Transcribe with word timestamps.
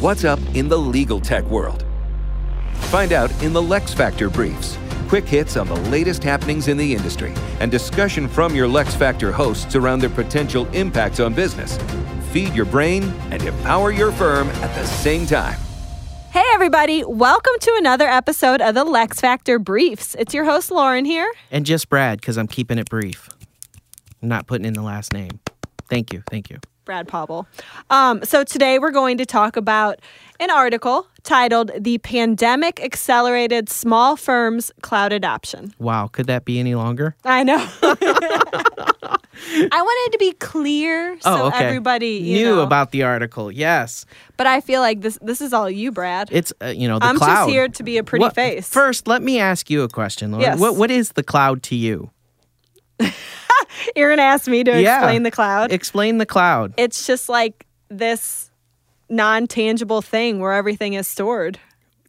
what's 0.00 0.24
up 0.24 0.38
in 0.54 0.68
the 0.68 0.76
legal 0.76 1.20
tech 1.20 1.44
world. 1.44 1.84
Find 2.90 3.12
out 3.12 3.30
in 3.42 3.52
the 3.52 3.62
Lex 3.62 3.94
Factor 3.94 4.28
briefs. 4.28 4.76
Quick 5.08 5.24
hits 5.24 5.56
on 5.56 5.68
the 5.68 5.76
latest 5.88 6.22
happenings 6.22 6.68
in 6.68 6.76
the 6.76 6.94
industry 6.94 7.32
and 7.60 7.70
discussion 7.70 8.28
from 8.28 8.54
your 8.54 8.68
Lex 8.68 8.94
Factor 8.94 9.32
hosts 9.32 9.74
around 9.74 10.00
their 10.00 10.10
potential 10.10 10.66
impacts 10.68 11.18
on 11.18 11.32
business. 11.32 11.78
Feed 12.30 12.52
your 12.52 12.66
brain 12.66 13.04
and 13.30 13.42
empower 13.42 13.90
your 13.90 14.12
firm 14.12 14.48
at 14.48 14.74
the 14.74 14.84
same 14.84 15.24
time. 15.24 15.58
Hey, 16.30 16.44
everybody, 16.52 17.02
welcome 17.02 17.54
to 17.60 17.74
another 17.78 18.06
episode 18.06 18.60
of 18.60 18.74
the 18.74 18.84
Lex 18.84 19.20
Factor 19.20 19.58
Briefs. 19.58 20.14
It's 20.18 20.34
your 20.34 20.44
host, 20.44 20.70
Lauren, 20.70 21.06
here. 21.06 21.32
And 21.50 21.64
just 21.64 21.88
Brad, 21.88 22.20
because 22.20 22.36
I'm 22.36 22.48
keeping 22.48 22.76
it 22.76 22.90
brief. 22.90 23.30
I'm 24.20 24.28
not 24.28 24.46
putting 24.46 24.66
in 24.66 24.74
the 24.74 24.82
last 24.82 25.14
name. 25.14 25.40
Thank 25.88 26.12
you. 26.12 26.22
Thank 26.28 26.50
you. 26.50 26.58
Brad 26.86 27.06
Paubel. 27.06 27.46
Um, 27.90 28.24
so 28.24 28.44
today 28.44 28.78
we're 28.78 28.92
going 28.92 29.18
to 29.18 29.26
talk 29.26 29.56
about 29.56 30.00
an 30.40 30.50
article 30.50 31.06
titled 31.24 31.72
The 31.78 31.98
Pandemic 31.98 32.80
Accelerated 32.80 33.68
Small 33.68 34.16
Firms 34.16 34.72
Cloud 34.80 35.12
Adoption. 35.12 35.74
Wow. 35.78 36.06
Could 36.06 36.28
that 36.28 36.44
be 36.44 36.58
any 36.58 36.74
longer? 36.74 37.16
I 37.24 37.42
know. 37.42 37.58
I 39.48 39.82
wanted 39.82 40.12
to 40.12 40.18
be 40.18 40.32
clear 40.32 41.18
so 41.20 41.30
oh, 41.30 41.46
okay. 41.48 41.64
everybody 41.64 42.22
knew 42.22 42.56
know. 42.56 42.62
about 42.62 42.92
the 42.92 43.02
article. 43.02 43.50
Yes. 43.50 44.06
But 44.36 44.46
I 44.46 44.60
feel 44.60 44.80
like 44.80 45.02
this 45.02 45.18
this 45.20 45.40
is 45.40 45.52
all 45.52 45.68
you, 45.68 45.92
Brad. 45.92 46.28
It's 46.32 46.52
uh, 46.62 46.66
you 46.68 46.88
know 46.88 46.98
the 46.98 47.04
I'm 47.06 47.16
cloud. 47.16 47.46
just 47.46 47.50
here 47.50 47.68
to 47.68 47.82
be 47.82 47.98
a 47.98 48.04
pretty 48.04 48.24
What- 48.24 48.34
face. 48.34 48.68
First, 48.68 49.06
let 49.06 49.22
me 49.22 49.38
ask 49.38 49.68
you 49.68 49.82
a 49.82 49.88
question, 49.88 50.32
Lauren. 50.32 50.42
Yes. 50.42 50.58
What 50.58 50.76
what 50.76 50.90
is 50.90 51.12
the 51.12 51.22
cloud 51.22 51.62
to 51.64 51.76
you? 51.76 52.10
Aaron 53.96 54.18
asked 54.18 54.48
me 54.48 54.64
to 54.64 54.80
Yeah. 54.80 54.98
explain 54.98 55.22
the 55.22 55.30
cloud. 55.30 55.72
Explain 55.72 56.18
the 56.18 56.26
cloud. 56.26 56.74
it's 56.76 57.06
just 57.06 57.28
like 57.28 57.66
this 57.88 58.50
non-tangible 59.08 60.02
thing 60.02 60.40
where 60.40 60.52
everything 60.52 60.94
is 60.94 61.06
stored. 61.08 61.58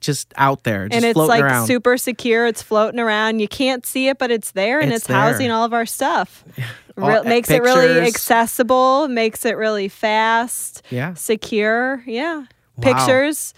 Just 0.00 0.32
out 0.36 0.62
there, 0.64 0.88
just 0.88 0.94
and 0.96 1.04
it's 1.04 1.16
like 1.18 1.42
around. 1.42 1.66
super 1.66 1.96
secure. 1.96 2.46
It's 2.46 2.62
floating 2.62 3.00
around. 3.00 3.40
You 3.40 3.48
can't 3.48 3.84
see 3.86 4.08
it, 4.08 4.18
but 4.18 4.30
it's 4.30 4.50
there, 4.52 4.78
and 4.78 4.92
It's 4.92 5.04
it's, 5.04 5.06
housing 5.12 5.50
all 5.50 5.64
of 5.64 5.72
our 5.72 5.86
stuff. 5.86 6.44
All- 6.98 7.10
uh, 7.10 7.22
makes 7.24 7.50
it 7.50 7.62
really 7.62 8.00
accessible. 8.06 9.08
Makes 9.08 9.44
it 9.44 9.56
really 9.56 9.88
fast. 9.88 10.82
Yeah. 10.90 11.14
secure. 11.14 12.02
Yeah, 12.06 12.44
Wow. 12.76 12.82
pictures. 12.82 13.54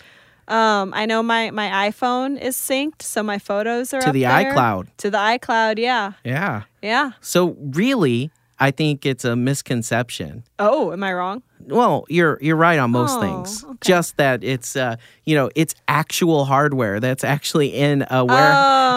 Um, 0.48 0.92
I 0.94 1.06
know 1.06 1.22
my 1.22 1.50
my 1.50 1.90
iPhone 1.90 2.40
is 2.40 2.56
synced, 2.56 3.02
so 3.02 3.22
my 3.22 3.38
photos 3.38 3.92
are 3.94 4.00
To 4.02 4.12
the 4.12 4.22
there. 4.22 4.52
iCloud. 4.52 4.88
To 4.98 5.10
the 5.10 5.18
iCloud. 5.18 5.78
Yeah, 5.78 6.12
yeah. 6.24 6.62
yeah. 6.82 7.10
So 7.20 7.56
really, 7.60 8.30
I 8.58 8.70
think 8.70 9.04
it's 9.06 9.24
a 9.24 9.36
misconception. 9.36 10.44
Oh, 10.58 10.92
am 10.92 11.04
I 11.04 11.12
wrong? 11.12 11.42
Well, 11.66 12.06
you're 12.08 12.38
you're 12.40 12.56
right 12.56 12.78
on 12.78 12.92
most 12.92 13.18
Oh, 13.18 13.20
things. 13.20 13.62
okay. 13.64 13.74
Just 13.82 14.16
that 14.16 14.42
it's 14.42 14.74
uh 14.74 14.96
you 15.26 15.34
know 15.34 15.50
it's 15.54 15.74
actual 15.86 16.46
hardware 16.46 16.98
that's 16.98 17.24
actually 17.24 17.68
in 17.74 18.06
a 18.10 18.24
where 18.24 18.52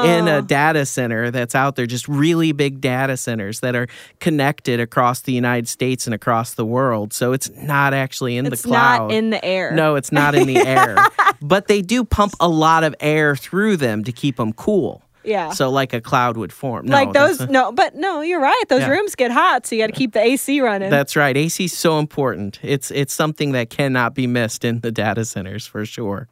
in 0.05 0.27
Oh. 0.29 0.37
a 0.37 0.41
data 0.41 0.85
center 0.85 1.31
that's 1.31 1.53
out 1.53 1.75
there. 1.75 1.85
Just 1.85 2.07
really 2.07 2.53
big 2.53 2.79
data 2.79 3.17
centers 3.17 3.59
that 3.59 3.75
are 3.75 3.87
connected 4.21 4.79
across 4.79 5.21
the 5.21 5.33
United 5.33 5.67
States 5.67 6.07
and 6.07 6.13
across 6.13 6.53
the 6.53 6.65
world. 6.65 7.11
So 7.13 7.33
it's 7.33 7.49
not 7.57 7.93
actually 7.93 8.37
in 8.37 8.45
It's 8.45 8.61
the 8.61 8.69
cloud. 8.69 9.07
not 9.09 9.11
in 9.11 9.31
the 9.31 9.43
air. 9.43 9.71
No, 9.73 9.95
it's 9.95 10.11
not 10.13 10.33
in 10.33 10.47
the 10.47 10.57
air. 10.57 10.95
But 11.41 11.67
they 11.67 11.81
do 11.81 12.03
pump 12.03 12.33
a 12.39 12.47
lot 12.47 12.83
of 12.83 12.95
air 12.99 13.35
through 13.35 13.77
them 13.77 14.03
to 14.03 14.11
keep 14.11 14.35
them 14.37 14.53
cool. 14.53 15.01
Yeah. 15.23 15.51
So 15.51 15.69
like 15.69 15.93
a 15.93 16.01
cloud 16.01 16.35
would 16.37 16.51
form. 16.51 16.87
No, 16.87 16.95
like 16.95 17.13
those. 17.13 17.41
a- 17.41 17.47
no, 17.47 17.71
but 17.71 17.95
no, 17.95 18.21
you're 18.21 18.39
right. 18.41 18.63
Those 18.69 18.81
Yeah. 18.81 18.89
rooms 18.89 19.13
get 19.15 19.29
hot, 19.31 19.67
so 19.67 19.75
you 19.75 19.81
got 19.83 19.87
to 19.87 19.93
keep 19.93 20.13
the 20.13 20.19
AC 20.21 20.61
running. 20.61 20.89
That's 20.89 21.15
right. 21.15 21.37
AC 21.37 21.65
is 21.65 21.77
so 21.77 21.99
important. 21.99 22.59
It's 22.63 22.89
it's 22.91 23.13
something 23.13 23.51
that 23.51 23.69
cannot 23.69 24.15
be 24.15 24.25
missed 24.25 24.65
in 24.65 24.79
the 24.79 24.91
data 24.91 25.23
centers 25.25 25.67
for 25.67 25.85
sure. 25.85 26.27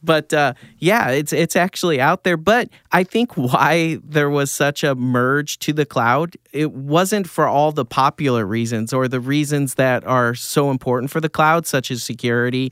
But 0.00 0.32
uh, 0.34 0.52
yeah, 0.78 1.08
it's 1.10 1.32
it's 1.32 1.56
actually 1.56 2.00
out 2.00 2.22
there. 2.24 2.36
But 2.36 2.68
I 2.92 3.02
think 3.04 3.36
why 3.36 3.98
there 4.04 4.28
was 4.30 4.52
such 4.52 4.84
a 4.84 4.94
merge 4.94 5.58
to 5.60 5.72
the 5.72 5.86
cloud, 5.86 6.36
it 6.52 6.72
wasn't 6.72 7.26
for 7.26 7.48
all 7.48 7.72
the 7.72 7.86
popular 7.86 8.46
reasons 8.46 8.92
or 8.92 9.08
the 9.08 9.18
reasons 9.20 9.74
that 9.74 10.04
are 10.06 10.34
so 10.34 10.70
important 10.70 11.10
for 11.10 11.20
the 11.20 11.30
cloud, 11.30 11.66
such 11.66 11.90
as 11.90 12.04
security, 12.04 12.70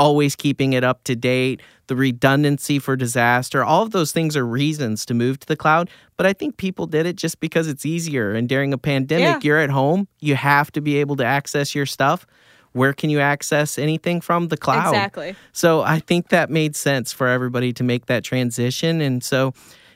always 0.00 0.34
keeping 0.34 0.72
it 0.72 0.82
up 0.82 1.04
to 1.04 1.14
date, 1.14 1.60
the 1.88 1.94
redundancy 1.94 2.78
for 2.78 2.96
disaster. 2.96 3.62
All 3.62 3.82
of 3.82 3.90
those 3.90 4.12
things 4.12 4.34
are 4.34 4.46
reasons 4.46 5.04
to 5.06 5.14
move 5.14 5.38
to 5.40 5.46
the 5.46 5.56
cloud. 5.56 5.90
But 6.16 6.24
I 6.24 6.32
think 6.32 6.56
people 6.56 6.86
did 6.86 7.04
it 7.04 7.16
just 7.16 7.38
because 7.38 7.68
it's 7.68 7.84
easier. 7.84 8.32
And 8.32 8.48
during 8.48 8.72
a 8.72 8.78
pandemic, 8.78 9.24
Yeah. 9.26 9.40
you're 9.42 9.58
at 9.58 9.68
home, 9.70 10.08
you 10.18 10.36
have 10.36 10.72
to 10.72 10.80
be 10.80 10.96
able 10.96 11.16
to 11.16 11.24
access 11.24 11.74
your 11.74 11.84
stuff. 11.86 12.26
Where 12.72 12.94
can 12.94 13.10
you 13.10 13.20
access 13.20 13.78
anything 13.78 14.22
from 14.22 14.48
the 14.48 14.56
cloud? 14.56 14.88
Exactly. 14.94 15.34
So 15.52 15.82
I 15.82 15.98
think 15.98 16.30
that 16.30 16.48
made 16.48 16.76
sense 16.76 17.12
for 17.12 17.26
everybody 17.28 17.72
to 17.74 17.84
make 17.84 18.06
that 18.06 18.24
transition. 18.24 19.00
And 19.02 19.22
so, 19.22 19.52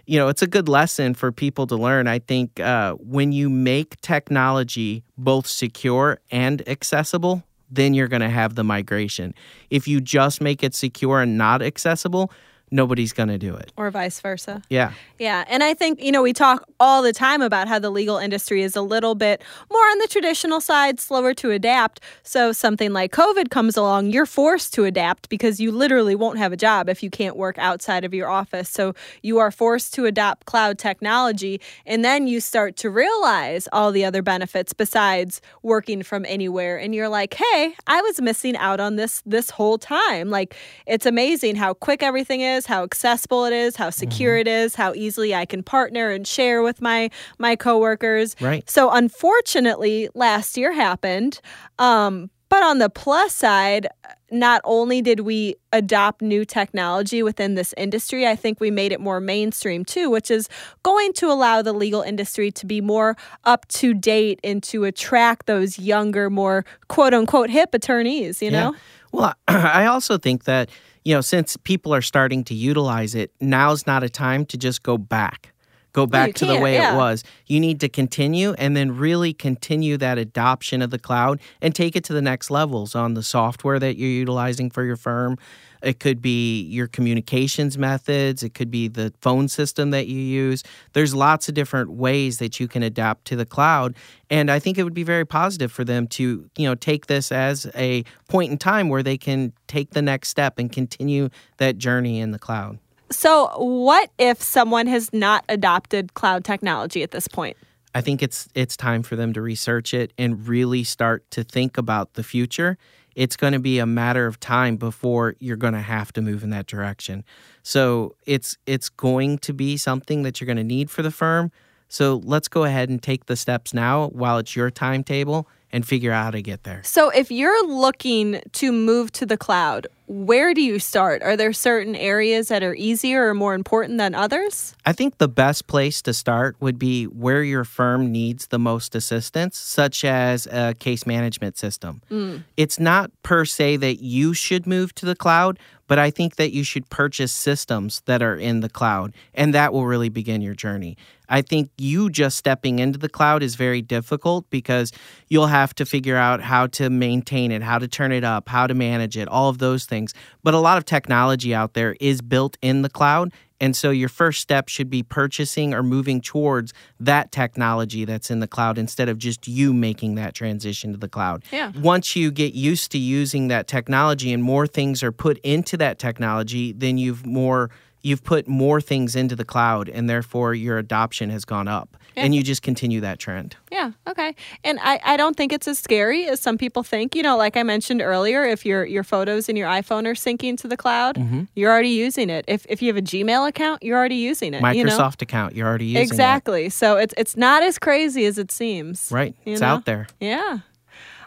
you 0.06 0.18
know, 0.18 0.28
it's 0.28 0.42
a 0.42 0.46
good 0.46 0.68
lesson 0.68 1.14
for 1.14 1.32
people 1.32 1.66
to 1.68 1.76
learn. 1.76 2.08
I 2.08 2.18
think 2.18 2.60
uh, 2.60 2.92
when 2.94 3.32
you 3.32 3.48
make 3.48 3.98
technology 4.02 5.02
both 5.16 5.46
secure 5.46 6.18
and 6.30 6.68
accessible, 6.68 7.42
then 7.74 7.94
you're 7.94 8.08
going 8.08 8.22
to 8.22 8.28
have 8.28 8.54
the 8.54 8.64
migration. 8.64 9.34
If 9.70 9.88
you 9.88 10.00
just 10.00 10.40
make 10.40 10.62
it 10.62 10.74
secure 10.74 11.20
and 11.20 11.36
not 11.36 11.62
accessible, 11.62 12.30
nobody's 12.70 13.12
going 13.12 13.28
to 13.28 13.38
do 13.38 13.54
it. 13.54 13.72
or 13.76 13.90
vice 13.90 14.20
versa. 14.20 14.62
Yeah. 14.68 14.92
Yeah. 15.18 15.44
And 15.48 15.62
I 15.62 15.74
think, 15.74 16.02
you 16.02 16.10
know, 16.10 16.22
we 16.22 16.32
talk 16.32 16.64
all 16.80 17.02
the 17.02 17.12
time 17.12 17.40
about 17.40 17.68
how 17.68 17.78
the 17.78 17.90
legal 17.90 18.18
industry 18.18 18.62
is 18.62 18.74
a 18.74 18.82
little 18.82 19.14
bit 19.14 19.42
more 19.70 19.80
on 19.80 19.98
the 19.98 20.08
traditional 20.08 20.60
side, 20.60 20.98
slower 20.98 21.34
to 21.34 21.50
adapt. 21.50 22.00
So 22.22 22.52
something 22.52 22.92
like 22.92 23.12
COVID 23.12 23.50
comes 23.50 23.76
along, 23.76 24.10
you're 24.10 24.26
forced 24.26 24.74
to 24.74 24.84
adapt 24.84 25.28
because 25.28 25.60
you 25.60 25.70
literally 25.70 26.14
won't 26.14 26.38
have 26.38 26.52
a 26.52 26.56
job 26.56 26.88
if 26.88 27.02
you 27.02 27.10
can't 27.10 27.36
work 27.36 27.58
outside 27.58 28.04
of 28.04 28.12
your 28.12 28.28
office. 28.28 28.68
So 28.68 28.94
you 29.22 29.38
are 29.38 29.50
forced 29.50 29.94
to 29.94 30.06
adopt 30.06 30.46
cloud 30.46 30.78
technology. 30.78 31.60
And 31.86 32.04
then 32.04 32.26
you 32.26 32.40
start 32.40 32.76
to 32.78 32.90
realize 32.90 33.68
all 33.72 33.92
the 33.92 34.04
other 34.04 34.22
benefits 34.22 34.72
besides 34.72 35.40
working 35.62 36.02
from 36.02 36.24
anywhere. 36.28 36.78
And 36.78 36.94
you're 36.94 37.08
like, 37.08 37.34
hey, 37.34 37.74
I 37.86 38.02
was 38.02 38.20
missing 38.20 38.56
out 38.56 38.80
on 38.80 38.96
this 38.96 39.22
this 39.24 39.50
whole 39.50 39.78
time. 39.78 40.30
Like, 40.30 40.56
it's 40.86 41.06
amazing 41.06 41.56
how 41.56 41.74
quick 41.74 42.02
everything 42.02 42.40
is, 42.40 42.63
how 42.66 42.82
accessible 42.82 43.44
it 43.44 43.52
is, 43.52 43.76
how 43.76 43.90
secure 43.90 44.36
it 44.36 44.48
is, 44.48 44.74
how 44.74 44.92
easily 44.94 45.34
I 45.34 45.44
can 45.44 45.62
partner 45.62 46.10
and 46.10 46.26
share 46.26 46.62
with 46.62 46.80
my 46.80 47.10
my 47.38 47.56
coworkers. 47.56 48.36
Right. 48.40 48.68
So 48.68 48.90
unfortunately, 48.90 50.08
last 50.14 50.56
year 50.56 50.72
happened. 50.72 51.40
Um, 51.78 52.30
but 52.54 52.62
on 52.62 52.78
the 52.78 52.88
plus 52.88 53.34
side, 53.34 53.88
not 54.30 54.60
only 54.62 55.02
did 55.02 55.20
we 55.20 55.56
adopt 55.72 56.22
new 56.22 56.44
technology 56.44 57.20
within 57.20 57.56
this 57.56 57.74
industry, 57.76 58.28
I 58.28 58.36
think 58.36 58.60
we 58.60 58.70
made 58.70 58.92
it 58.92 59.00
more 59.00 59.20
mainstream 59.20 59.84
too, 59.84 60.08
which 60.08 60.30
is 60.30 60.48
going 60.84 61.12
to 61.14 61.26
allow 61.32 61.62
the 61.62 61.72
legal 61.72 62.02
industry 62.02 62.52
to 62.52 62.64
be 62.64 62.80
more 62.80 63.16
up 63.44 63.66
to 63.68 63.92
date 63.92 64.38
and 64.44 64.62
to 64.64 64.84
attract 64.84 65.46
those 65.46 65.78
younger, 65.80 66.30
more 66.30 66.64
quote 66.86 67.12
unquote 67.12 67.50
hip 67.50 67.74
attorneys, 67.74 68.40
you 68.40 68.52
know? 68.52 68.74
Well, 69.10 69.34
I 69.48 69.86
also 69.86 70.18
think 70.18 70.44
that, 70.44 70.68
you 71.04 71.14
know, 71.14 71.20
since 71.20 71.56
people 71.56 71.94
are 71.94 72.02
starting 72.02 72.44
to 72.44 72.54
utilize 72.54 73.14
it, 73.14 73.32
now's 73.40 73.86
not 73.86 74.02
a 74.02 74.08
time 74.08 74.44
to 74.46 74.58
just 74.58 74.82
go 74.82 74.98
back. 74.98 75.53
Go 75.94 76.06
back 76.06 76.28
you 76.28 76.32
to 76.34 76.46
the 76.46 76.60
way 76.60 76.74
yeah. 76.74 76.92
it 76.92 76.96
was. 76.96 77.22
You 77.46 77.60
need 77.60 77.78
to 77.80 77.88
continue 77.88 78.52
and 78.54 78.76
then 78.76 78.98
really 78.98 79.32
continue 79.32 79.96
that 79.98 80.18
adoption 80.18 80.82
of 80.82 80.90
the 80.90 80.98
cloud 80.98 81.40
and 81.62 81.72
take 81.72 81.94
it 81.94 82.02
to 82.04 82.12
the 82.12 82.20
next 82.20 82.50
levels 82.50 82.96
on 82.96 83.14
the 83.14 83.22
software 83.22 83.78
that 83.78 83.96
you're 83.96 84.10
utilizing 84.10 84.70
for 84.70 84.82
your 84.82 84.96
firm. 84.96 85.38
It 85.82 86.00
could 86.00 86.20
be 86.20 86.62
your 86.62 86.88
communications 86.88 87.78
methods, 87.78 88.42
it 88.42 88.54
could 88.54 88.70
be 88.70 88.88
the 88.88 89.12
phone 89.20 89.48
system 89.48 89.90
that 89.90 90.08
you 90.08 90.18
use. 90.18 90.64
There's 90.94 91.14
lots 91.14 91.48
of 91.48 91.54
different 91.54 91.92
ways 91.92 92.38
that 92.38 92.58
you 92.58 92.66
can 92.66 92.82
adapt 92.82 93.26
to 93.26 93.36
the 93.36 93.46
cloud, 93.46 93.94
and 94.30 94.50
I 94.50 94.58
think 94.58 94.78
it 94.78 94.82
would 94.82 94.94
be 94.94 95.02
very 95.04 95.26
positive 95.26 95.70
for 95.70 95.84
them 95.84 96.08
to, 96.08 96.50
you 96.56 96.68
know, 96.68 96.74
take 96.74 97.06
this 97.06 97.30
as 97.30 97.66
a 97.76 98.04
point 98.28 98.50
in 98.50 98.58
time 98.58 98.88
where 98.88 99.02
they 99.02 99.18
can 99.18 99.52
take 99.68 99.90
the 99.90 100.02
next 100.02 100.30
step 100.30 100.58
and 100.58 100.72
continue 100.72 101.28
that 101.58 101.76
journey 101.76 102.18
in 102.18 102.32
the 102.32 102.38
cloud. 102.38 102.78
So, 103.10 103.48
what 103.58 104.10
if 104.18 104.42
someone 104.42 104.86
has 104.86 105.12
not 105.12 105.44
adopted 105.48 106.14
cloud 106.14 106.44
technology 106.44 107.02
at 107.02 107.10
this 107.10 107.28
point? 107.28 107.56
I 107.94 108.00
think 108.00 108.22
it's 108.22 108.48
it's 108.54 108.76
time 108.76 109.02
for 109.02 109.16
them 109.16 109.32
to 109.34 109.40
research 109.40 109.94
it 109.94 110.12
and 110.18 110.46
really 110.48 110.84
start 110.84 111.30
to 111.32 111.44
think 111.44 111.78
about 111.78 112.14
the 112.14 112.24
future. 112.24 112.76
It's 113.14 113.36
going 113.36 113.52
to 113.52 113.60
be 113.60 113.78
a 113.78 113.86
matter 113.86 114.26
of 114.26 114.40
time 114.40 114.76
before 114.76 115.36
you're 115.38 115.56
going 115.56 115.74
to 115.74 115.80
have 115.80 116.12
to 116.14 116.22
move 116.22 116.42
in 116.42 116.50
that 116.50 116.66
direction. 116.66 117.24
So 117.62 118.16
it's 118.26 118.56
it's 118.66 118.88
going 118.88 119.38
to 119.38 119.52
be 119.52 119.76
something 119.76 120.22
that 120.22 120.40
you're 120.40 120.46
going 120.46 120.56
to 120.56 120.64
need 120.64 120.90
for 120.90 121.02
the 121.02 121.12
firm. 121.12 121.52
So 121.88 122.20
let's 122.24 122.48
go 122.48 122.64
ahead 122.64 122.88
and 122.88 123.00
take 123.00 123.26
the 123.26 123.36
steps 123.36 123.72
now 123.72 124.08
while 124.08 124.38
it's 124.38 124.56
your 124.56 124.70
timetable 124.70 125.46
and 125.74 125.84
figure 125.84 126.12
out 126.12 126.22
how 126.22 126.30
to 126.30 126.40
get 126.40 126.62
there. 126.62 126.80
So, 126.84 127.10
if 127.10 127.32
you're 127.32 127.66
looking 127.66 128.40
to 128.52 128.70
move 128.70 129.10
to 129.12 129.26
the 129.26 129.36
cloud, 129.36 129.88
where 130.06 130.54
do 130.54 130.62
you 130.62 130.78
start? 130.78 131.20
Are 131.22 131.36
there 131.36 131.52
certain 131.52 131.96
areas 131.96 132.46
that 132.46 132.62
are 132.62 132.76
easier 132.76 133.28
or 133.28 133.34
more 133.34 133.54
important 133.54 133.98
than 133.98 134.14
others? 134.14 134.76
I 134.86 134.92
think 134.92 135.18
the 135.18 135.28
best 135.28 135.66
place 135.66 136.00
to 136.02 136.14
start 136.14 136.54
would 136.60 136.78
be 136.78 137.06
where 137.06 137.42
your 137.42 137.64
firm 137.64 138.12
needs 138.12 138.46
the 138.46 138.58
most 138.58 138.94
assistance, 138.94 139.58
such 139.58 140.04
as 140.04 140.46
a 140.46 140.74
case 140.74 141.06
management 141.06 141.58
system. 141.58 142.02
Mm. 142.08 142.44
It's 142.56 142.78
not 142.78 143.10
per 143.24 143.44
se 143.44 143.78
that 143.78 144.00
you 144.00 144.32
should 144.32 144.68
move 144.68 144.94
to 144.94 145.06
the 145.06 145.16
cloud, 145.16 145.58
but 145.88 145.98
I 145.98 146.10
think 146.10 146.36
that 146.36 146.52
you 146.52 146.64
should 146.64 146.88
purchase 146.88 147.32
systems 147.32 148.02
that 148.06 148.22
are 148.22 148.36
in 148.36 148.60
the 148.60 148.68
cloud, 148.68 149.12
and 149.34 149.52
that 149.54 149.72
will 149.72 149.86
really 149.86 150.08
begin 150.08 150.40
your 150.40 150.54
journey. 150.54 150.96
I 151.28 151.42
think 151.42 151.70
you 151.78 152.10
just 152.10 152.36
stepping 152.36 152.78
into 152.78 152.98
the 152.98 153.08
cloud 153.08 153.42
is 153.42 153.54
very 153.54 153.82
difficult 153.82 154.48
because 154.50 154.92
you'll 155.28 155.46
have 155.46 155.74
to 155.76 155.86
figure 155.86 156.16
out 156.16 156.40
how 156.40 156.66
to 156.68 156.90
maintain 156.90 157.52
it, 157.52 157.62
how 157.62 157.78
to 157.78 157.88
turn 157.88 158.12
it 158.12 158.24
up, 158.24 158.48
how 158.48 158.66
to 158.66 158.74
manage 158.74 159.16
it, 159.16 159.28
all 159.28 159.48
of 159.48 159.58
those 159.58 159.84
things. 159.86 160.14
But 160.42 160.54
a 160.54 160.58
lot 160.58 160.78
of 160.78 160.84
technology 160.84 161.54
out 161.54 161.74
there 161.74 161.96
is 162.00 162.20
built 162.20 162.56
in 162.62 162.82
the 162.82 162.90
cloud. 162.90 163.32
And 163.64 163.74
so 163.74 163.90
your 163.90 164.10
first 164.10 164.42
step 164.42 164.68
should 164.68 164.90
be 164.90 165.02
purchasing 165.02 165.72
or 165.72 165.82
moving 165.82 166.20
towards 166.20 166.74
that 167.00 167.32
technology 167.32 168.04
that's 168.04 168.30
in 168.30 168.40
the 168.40 168.46
cloud 168.46 168.76
instead 168.76 169.08
of 169.08 169.16
just 169.16 169.48
you 169.48 169.72
making 169.72 170.16
that 170.16 170.34
transition 170.34 170.92
to 170.92 170.98
the 170.98 171.08
cloud. 171.08 171.44
Yeah. 171.50 171.72
Once 171.80 172.14
you 172.14 172.30
get 172.30 172.52
used 172.52 172.92
to 172.92 172.98
using 172.98 173.48
that 173.48 173.66
technology 173.66 174.34
and 174.34 174.42
more 174.42 174.66
things 174.66 175.02
are 175.02 175.12
put 175.12 175.38
into 175.38 175.78
that 175.78 175.98
technology, 175.98 176.74
then 176.74 176.98
you've 176.98 177.24
more 177.24 177.70
you've 178.04 178.22
put 178.22 178.46
more 178.46 178.80
things 178.80 179.16
into 179.16 179.34
the 179.34 179.44
cloud 179.44 179.88
and 179.88 180.08
therefore 180.08 180.54
your 180.54 180.78
adoption 180.78 181.30
has 181.30 181.44
gone 181.44 181.66
up 181.66 181.96
yeah. 182.14 182.22
and 182.22 182.34
you 182.34 182.42
just 182.42 182.62
continue 182.62 183.00
that 183.00 183.18
trend 183.18 183.56
yeah 183.72 183.90
okay 184.06 184.36
and 184.62 184.78
I, 184.80 185.00
I 185.02 185.16
don't 185.16 185.36
think 185.36 185.52
it's 185.52 185.66
as 185.66 185.78
scary 185.78 186.26
as 186.26 186.38
some 186.38 186.58
people 186.58 186.82
think 186.82 187.16
you 187.16 187.22
know 187.22 187.36
like 187.36 187.56
i 187.56 187.62
mentioned 187.62 188.02
earlier 188.02 188.44
if 188.44 188.64
your 188.64 188.84
your 188.84 189.02
photos 189.02 189.48
in 189.48 189.56
your 189.56 189.68
iphone 189.70 190.06
are 190.06 190.14
syncing 190.14 190.56
to 190.58 190.68
the 190.68 190.76
cloud 190.76 191.16
mm-hmm. 191.16 191.44
you're 191.56 191.72
already 191.72 191.88
using 191.88 192.30
it 192.30 192.44
if, 192.46 192.66
if 192.68 192.82
you 192.82 192.88
have 192.88 192.98
a 192.98 193.02
gmail 193.02 193.48
account 193.54 193.82
you're 193.82 193.96
already 193.96 194.16
using 194.16 194.54
it 194.54 194.62
microsoft 194.62 194.76
you 194.76 194.84
know? 194.84 195.10
account 195.20 195.54
you're 195.54 195.68
already 195.68 195.86
using 195.86 196.02
exactly 196.02 196.62
it. 196.62 196.66
Exactly. 196.66 196.68
So 196.70 196.96
it's 196.96 197.14
it's 197.16 197.36
not 197.36 197.62
as 197.62 197.78
crazy 197.78 198.26
as 198.26 198.38
it 198.38 198.50
seems 198.50 199.10
right 199.12 199.36
it's 199.44 199.60
know? 199.60 199.68
out 199.68 199.84
there 199.84 200.08
yeah 200.20 200.58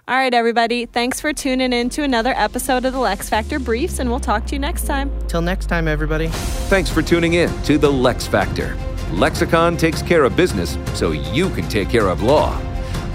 all 0.09 0.15
right, 0.15 0.33
everybody. 0.33 0.85
Thanks 0.85 1.19
for 1.19 1.33
tuning 1.33 1.73
in 1.73 1.89
to 1.89 2.01
another 2.01 2.33
episode 2.37 2.85
of 2.85 2.93
the 2.93 2.99
Lex 2.99 3.27
Factor 3.27 3.59
Briefs, 3.59 3.99
and 3.99 4.09
we'll 4.09 4.21
talk 4.21 4.45
to 4.45 4.55
you 4.55 4.59
next 4.59 4.85
time. 4.85 5.11
Till 5.27 5.41
next 5.41 5.65
time, 5.65 5.85
everybody. 5.85 6.29
Thanks 6.69 6.89
for 6.89 7.01
tuning 7.01 7.33
in 7.33 7.49
to 7.63 7.77
the 7.77 7.91
Lex 7.91 8.25
Factor. 8.25 8.77
Lexicon 9.11 9.75
takes 9.75 10.01
care 10.01 10.23
of 10.23 10.33
business 10.37 10.77
so 10.93 11.11
you 11.11 11.49
can 11.49 11.67
take 11.67 11.89
care 11.89 12.07
of 12.07 12.23
law. 12.23 12.57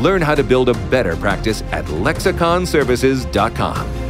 Learn 0.00 0.20
how 0.20 0.34
to 0.34 0.44
build 0.44 0.68
a 0.68 0.74
better 0.90 1.16
practice 1.16 1.62
at 1.72 1.86
lexiconservices.com. 1.86 4.01